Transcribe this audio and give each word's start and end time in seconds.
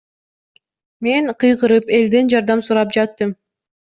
Мен 1.07 1.23
кыйкырып, 1.43 1.85
элден 1.97 2.31
жардам 2.31 2.65
сурап 2.69 2.97
жаттым. 2.97 3.35